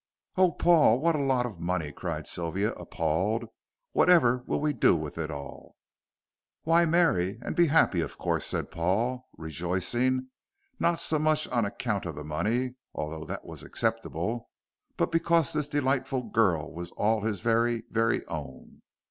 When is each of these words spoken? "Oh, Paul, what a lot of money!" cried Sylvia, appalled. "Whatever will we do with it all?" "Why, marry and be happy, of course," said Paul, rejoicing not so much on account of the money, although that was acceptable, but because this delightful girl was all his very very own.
"Oh, 0.35 0.51
Paul, 0.51 0.99
what 0.99 1.13
a 1.13 1.19
lot 1.21 1.45
of 1.45 1.59
money!" 1.59 1.91
cried 1.91 2.25
Sylvia, 2.25 2.71
appalled. 2.73 3.45
"Whatever 3.91 4.41
will 4.47 4.59
we 4.59 4.73
do 4.73 4.95
with 4.95 5.19
it 5.19 5.29
all?" 5.29 5.75
"Why, 6.63 6.85
marry 6.87 7.37
and 7.43 7.55
be 7.55 7.67
happy, 7.67 8.01
of 8.01 8.17
course," 8.17 8.47
said 8.47 8.71
Paul, 8.71 9.27
rejoicing 9.37 10.29
not 10.79 10.99
so 10.99 11.19
much 11.19 11.47
on 11.49 11.65
account 11.65 12.07
of 12.07 12.15
the 12.15 12.23
money, 12.23 12.77
although 12.95 13.25
that 13.25 13.45
was 13.45 13.61
acceptable, 13.61 14.49
but 14.97 15.11
because 15.11 15.53
this 15.53 15.69
delightful 15.69 16.23
girl 16.23 16.73
was 16.73 16.89
all 16.93 17.21
his 17.21 17.41
very 17.41 17.83
very 17.91 18.25
own. 18.25 18.81